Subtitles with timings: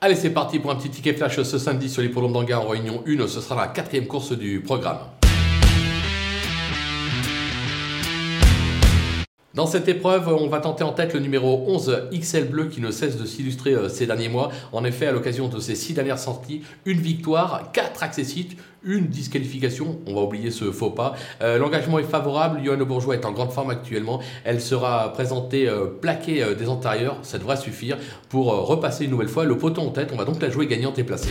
[0.00, 2.68] Allez, c'est parti pour un petit ticket flash ce samedi sur les l'hippodrome d'Angers en
[2.68, 3.26] réunion 1.
[3.26, 4.98] Ce sera la quatrième course du programme.
[9.58, 12.92] Dans cette épreuve, on va tenter en tête le numéro 11 XL Bleu qui ne
[12.92, 14.52] cesse de s'illustrer euh, ces derniers mois.
[14.70, 19.98] En effet, à l'occasion de ses six dernières sorties, une victoire, quatre accessites, une disqualification.
[20.06, 21.16] On va oublier ce faux pas.
[21.42, 22.60] Euh, l'engagement est favorable.
[22.62, 24.20] Yoann Bourgeois est en grande forme actuellement.
[24.44, 27.18] Elle sera présentée euh, plaquée des antérieurs.
[27.22, 30.10] Ça devrait suffire pour repasser une nouvelle fois le poteau en tête.
[30.12, 31.30] On va donc la jouer gagnante et placée.